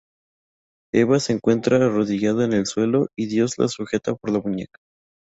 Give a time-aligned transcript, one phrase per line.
[0.95, 4.79] Eva se encuentra arrodillada en el suelo y Dios la sujeta por la muñeca.